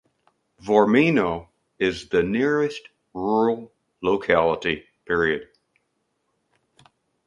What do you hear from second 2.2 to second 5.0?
nearest rural locality.